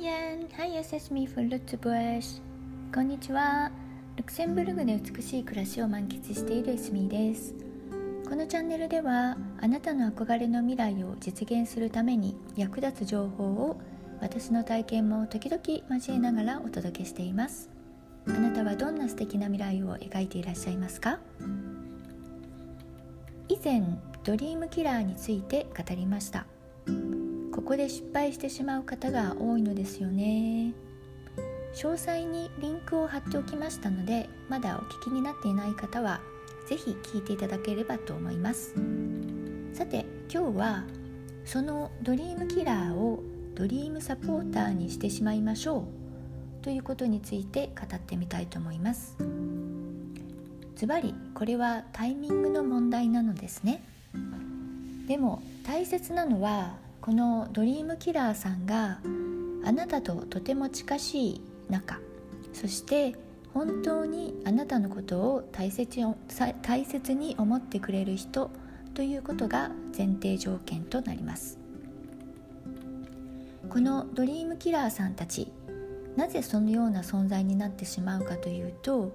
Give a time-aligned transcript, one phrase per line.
[0.00, 3.72] Hi Hi, SS me for l u t z b u s h こんにちは
[4.14, 7.52] ルクセンブルグで美しい暮らしを満喫しているエスミーです。
[8.28, 13.80] このチャンネルではあなたの憧れの未来を実現するために役立つ情報を
[14.20, 15.60] 私の体験も時々
[15.92, 17.68] 交えながらお届けしています。
[18.28, 21.18] あなたはどんな素敵な未来を描いていらっしゃいますか？
[23.48, 23.82] 以前
[24.22, 26.46] ドリームキラーについて語りました。
[27.68, 30.72] こで失敗してしまう方が多いのですよね。
[31.74, 36.22] 詳細にリンクを貼っておきましたのでまだお聞きになっていない方は
[36.66, 38.74] 是非聞いていただければと思います。
[39.74, 40.84] さて今日は
[41.44, 43.22] そのドリームキラーを
[43.54, 49.14] ドリームサポーターにしてしまいましょうということについて語ってみたいと思います。
[50.74, 53.82] ズバリこれはタイミングの問題なのですね。
[55.06, 59.00] でも大切なのはこのドリームキラーさんが
[59.64, 62.00] あなたととても近しい仲
[62.52, 63.14] そして
[63.54, 66.00] 本当にあなたのことを大切
[66.62, 68.50] 大切に思ってくれる人
[68.94, 71.58] ということが前提条件となります。
[73.68, 75.52] このドリームキラーさんたち
[76.16, 79.12] なぜそのような存在になってしまうかというと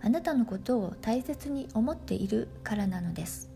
[0.00, 3.49] あなたのことを大切に思っているからなのです。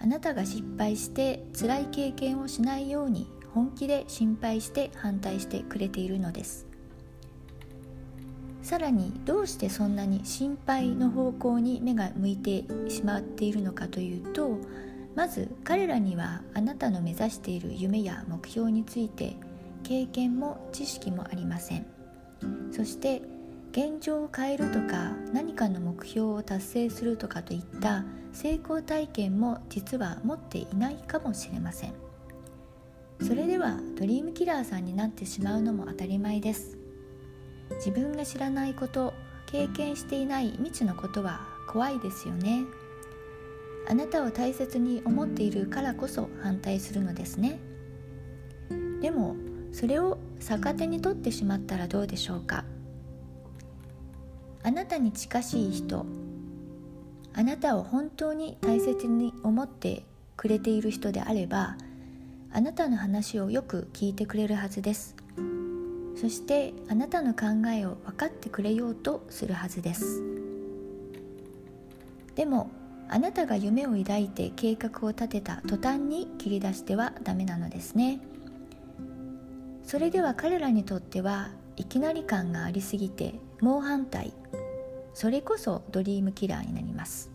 [0.00, 6.66] あなたが失敗して辛い経験をしないように本気で心配して反対してくれているのです。
[8.62, 14.58] さらにどうしてそんなに心配の方向に目が向いてしまっているのかというと
[15.14, 19.36] まず彼らにはあなたの目指している夢や目標について
[19.84, 21.86] 経験も知識もありません。
[22.70, 23.22] そして
[23.78, 31.92] 現状を変えるとか何かの目標を達成するとかといった成功体験も実は持っていないかもしれません。
[33.22, 36.76] それではドリームキラーさんになってしまうのも当たり前です。
[37.76, 39.14] 自分が知らないこと
[39.46, 42.64] 経験していない未知のことは怖いですよね。
[43.88, 47.60] あなたを大切に思っているからこそ反対するのですね。
[49.00, 49.36] でも
[49.70, 52.64] それを逆手に取ってしまったらどうでしょうか？
[54.62, 56.06] あなたに近しい人。
[57.34, 60.04] あなたを本当に大切に思って
[60.36, 61.76] くれている人であれば
[62.52, 65.14] あなたの話をよく聞いてくれるはずです。
[66.16, 70.20] そしてあなたの考えを分かってくれようとするはずです。
[72.34, 72.70] でも
[73.08, 78.20] あなたが夢を抱いて計画を立てた途端に切り出してはダメなのですね。
[79.84, 84.32] それでは彼らにとってはいきなり感がありすぎて猛反対。
[85.14, 87.30] それこそドリームキラーになります。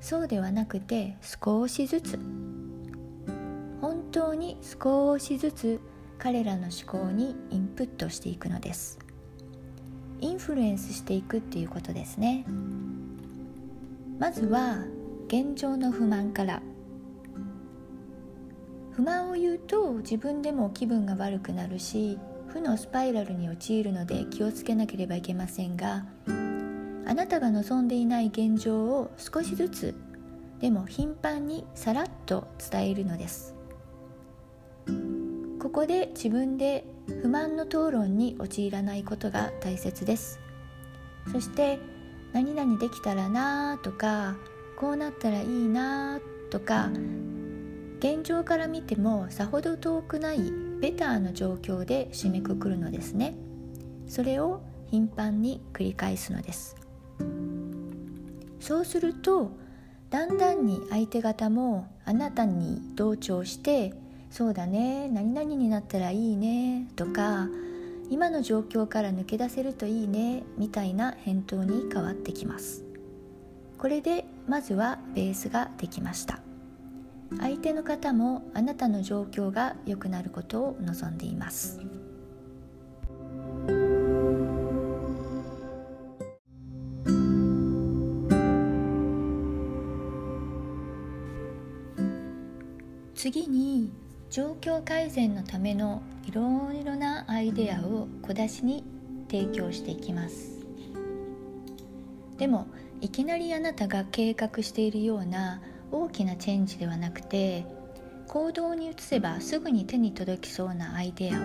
[0.00, 2.18] そうではなくて少しずつ。
[3.80, 5.80] 本当に少しずつ
[6.18, 8.98] 彼らの思考にインプットしていくのです。
[10.20, 12.44] インフルエンスしていくっていうことですね。
[14.18, 14.84] まずは
[15.28, 16.62] 現状の不満から。
[18.92, 22.18] 不満を言うと自分でも気分が悪くなるし
[22.52, 29.94] 負のスパイラルに陥るので気をつけなければいけませんがあなたが望んでいない現状を少しずつ
[30.60, 33.56] でも頻繁にさらっと伝えるのです。
[35.58, 36.84] ここで自分で
[37.22, 40.38] 不満の討論に陥らないことが大切です。
[41.32, 41.78] そして
[42.32, 44.36] 何々できたらなとか
[44.76, 46.20] こうなったらいいな
[46.50, 46.90] とか
[47.98, 53.36] 現状から見てもさほど遠くないベターな状況で締めくくるのですね。
[54.08, 56.76] それを頻繁に繰り返すのです。
[58.58, 59.52] そうすると
[60.10, 63.94] だんだんに相手方もあなたに同調して
[64.28, 67.48] そうだね何々になったらいいねとか
[68.10, 72.84] 今の状況から抜け出せるといいねみたいな返答に変わってきます。
[73.78, 76.40] これでまずはベースができました。
[77.40, 81.80] 相手の方もあなたの状況が良くなることを望んでいます。
[93.14, 93.92] 次に
[94.30, 98.82] 状況改善のためのいろいろなアイデアを小出しに
[99.30, 100.64] 提供していきます。
[102.38, 102.66] でも
[103.00, 105.60] いきなりあなたが計画しているような
[105.92, 107.64] 大きなチェンジではなくて
[108.26, 111.40] 行動に移せばすぐに手に届きそうなアイデアを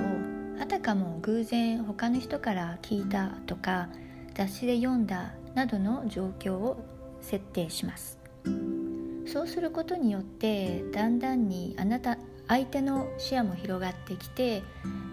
[0.61, 3.89] あたかも偶然他の人から聞いたとか
[4.33, 6.83] 雑誌で読んだなどの状況を
[7.21, 8.17] 設定します。
[9.27, 12.17] そうすることによってだんだんにあなた
[12.47, 14.63] 相手の視野も広がってきて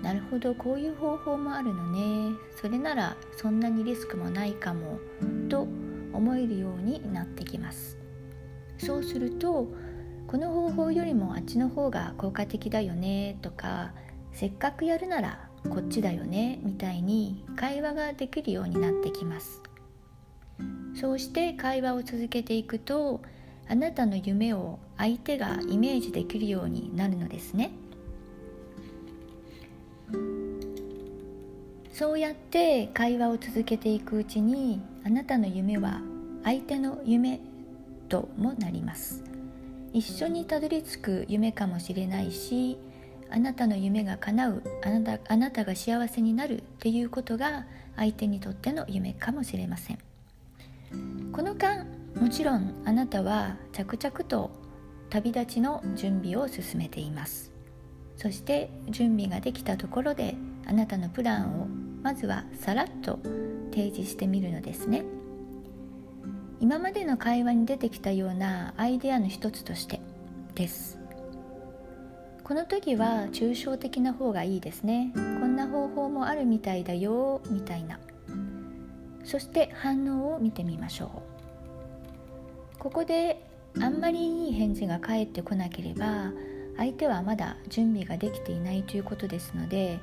[0.02, 5.00] なるほどこういう方法もあるのねそれならそんなにリスクもないかも
[5.48, 5.66] と
[6.12, 8.03] 思えるようになってきます。
[8.84, 9.68] そうすると
[10.26, 13.92] この方法よりもあっちの方が効果的だよねとか
[14.32, 19.62] せっかくやるならこっちだよねみたいに会話ができるようになってきます。
[20.94, 23.22] そうして会話を続けていくと
[23.68, 27.70] あなたの夢を相手がイメージできるようになるのですね。
[31.90, 36.02] そうやって会話を続けていくうちにあなたの夢は
[36.42, 37.40] 相手の夢
[38.14, 39.24] ともなります。
[39.92, 42.78] 一緒にたどり着く夢かもしれないし
[43.30, 47.66] あなたの夢が叶うあなたあなたが幸せになるっていうことが
[47.96, 49.98] 相手にとっての夢かもしれません。
[51.32, 54.52] この間もちろんあなたは着々と
[55.10, 57.52] 旅立ちの準備を進めています。
[58.16, 60.36] そして準備ができたところで
[60.66, 61.66] あなたのプランを
[62.02, 63.18] まずはさらっと
[63.72, 65.02] 提示してみるのですね。
[66.60, 70.00] 今までの会話に出てきたようなアイデアの一つとして
[70.54, 70.98] です。
[72.42, 75.12] この時は抽象的な方がいいですね。
[75.14, 77.98] こんな方法もあるみたいだよみたいな。
[79.24, 81.22] そして反応を見てみましょ
[82.76, 82.78] う。
[82.78, 83.42] ここで
[83.80, 86.32] あんまりいい返事が返ってこなければ
[86.76, 89.98] 相手はまだ準備ができていないということですので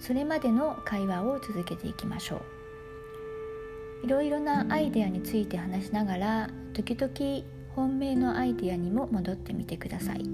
[0.00, 2.53] それまでの会話を続けていきましょう。
[4.04, 7.42] いろいろなアイデアについて話しながら時々
[7.74, 10.26] 本命のアイデアにも戻ってみてください。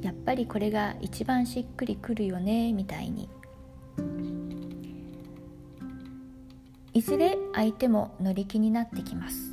[0.00, 3.28] やっぱりこれが一番しっくりくるよねみたいに。
[6.94, 9.52] いずれ相手も乗り気になってきます。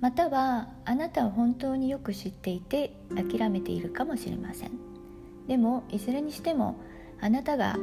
[0.00, 4.70] またはあなたを本当によく知っていて諦めているかもしれません。
[5.48, 6.76] でもいずれにしても
[7.20, 7.76] あなたが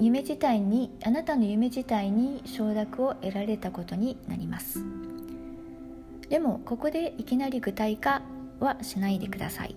[0.00, 4.82] 夢自体にあなたの夢自体に承諾を得られたことになります。
[6.30, 8.22] でもここでいきなり具体化
[8.60, 9.76] はしないでください。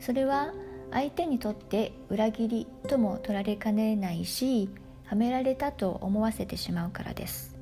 [0.00, 0.54] それは
[0.90, 4.70] 相手にとって裏切りとも取られかねないし
[5.04, 7.56] はめられたと思わせてしまうからです。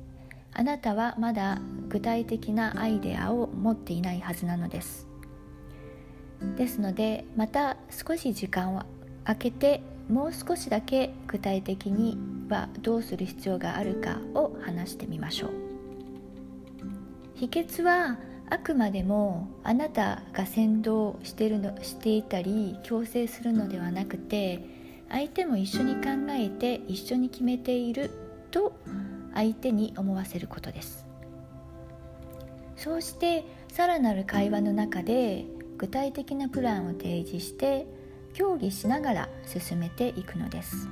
[0.53, 1.59] あなたはまだ
[1.89, 5.09] 具体的なアイデアを持っていないはずなのです。
[6.55, 8.83] ですのでまた少し時間を
[9.25, 12.17] 空けてもう少しだけ具体的に
[12.49, 15.51] はどうする必要があるかを話してみましょう。
[17.35, 18.17] 秘訣は
[18.49, 24.65] あくまでもあなたが先導してるのしていたり強制するのではなくて
[25.09, 28.09] 相手も一緒に考えて一緒に決めている
[28.49, 28.73] と
[29.35, 31.05] 相手に思わせることです。
[32.75, 35.45] そうしてさらなる会話の中で
[35.77, 37.85] 具体的なプランを提示して
[38.39, 40.87] 協議しながら進めていくのです。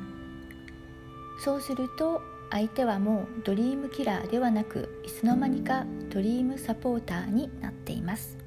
[1.39, 2.21] そうすると
[2.51, 8.37] 相手はもうドリームキラーではなくいつの間にかドリームサポーターになっています。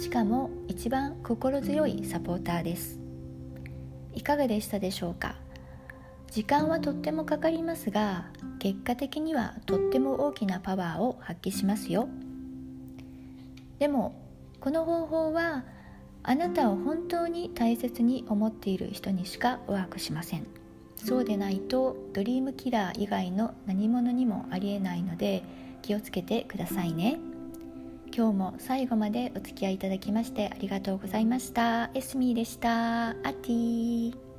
[0.00, 2.98] しかも一番心強いサポーターです。
[4.14, 5.36] いかがでしたでしょうか？
[6.30, 12.08] 時間はとってもかかりますが結果的にはとっても大きなパワーを発揮しますよ。
[13.78, 14.14] でも
[14.58, 15.64] この方法は
[16.24, 20.46] あなたを本当に大切に思っている人にしかワークしません。
[20.96, 25.42] そうでないとドリームキラー以外の何者にもありえないので
[25.82, 27.18] 気をつけてくださいね。
[28.14, 31.90] 今日も最後までお付き合いいただきましてありがとうございました。
[31.94, 33.10] エスミーでした。
[33.10, 34.31] アティー。